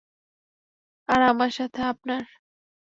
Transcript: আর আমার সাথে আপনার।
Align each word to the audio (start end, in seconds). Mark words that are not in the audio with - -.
আর 1.09 1.21
আমার 1.21 1.51
সাথে 1.51 1.81
আপনার। 1.83 2.23